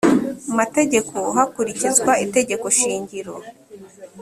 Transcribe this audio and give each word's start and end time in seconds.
mategeko 0.57 1.15
hakurikizwa 1.35 2.11
itegeko 2.25 2.65
shingiro 2.77 3.35